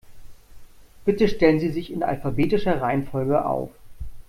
Bitte 1.05 1.27
stellen 1.27 1.59
Sie 1.59 1.69
sich 1.69 1.91
in 1.93 2.01
alphabetischer 2.01 2.81
Reihenfolge 2.81 3.45
auf. 3.45 3.69